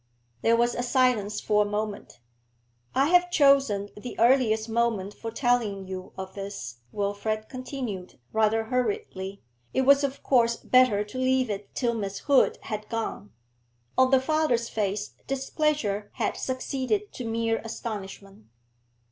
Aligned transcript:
There 0.41 0.55
was 0.55 0.87
silence 0.87 1.39
for 1.39 1.61
a 1.61 1.69
moment. 1.69 2.21
'I 2.95 3.09
have 3.09 3.29
chosen 3.29 3.89
the 3.95 4.17
earliest 4.19 4.67
moment 4.67 5.13
for 5.13 5.29
telling 5.29 5.87
you 5.87 6.11
of 6.17 6.33
this,' 6.33 6.77
Wilfrid 6.91 7.49
continued, 7.49 8.17
rather 8.33 8.63
hurriedly. 8.63 9.43
'It 9.75 9.83
was 9.83 10.03
of 10.03 10.23
course 10.23 10.55
better 10.55 11.03
to 11.03 11.19
leave 11.19 11.51
it 11.51 11.75
till 11.75 11.93
Miss 11.93 12.17
Hood 12.25 12.57
had 12.63 12.89
gone.' 12.89 13.31
On 13.95 14.09
the 14.09 14.19
father's 14.19 14.69
face 14.69 15.13
displeasure 15.27 16.09
had 16.13 16.35
succeeded 16.35 17.13
to 17.13 17.23
mere 17.23 17.59
astonishment. 17.63 18.47